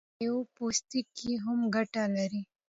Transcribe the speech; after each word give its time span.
د 0.03 0.03
میوو 0.17 0.41
پوستکي 0.55 1.31
هم 1.43 1.59
ګټه 1.75 2.03
لري. 2.15 2.41